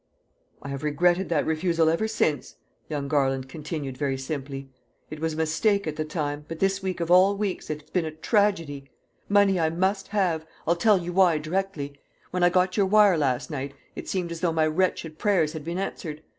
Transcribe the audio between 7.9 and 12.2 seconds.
been a tragedy. Money I must have; I'll tell you why directly.